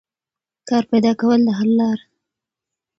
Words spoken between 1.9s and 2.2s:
ده.